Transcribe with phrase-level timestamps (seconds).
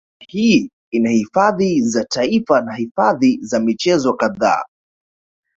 [0.19, 4.65] Kanda hii ina hifadhi za taifa na hifadhi za michezo kadhaa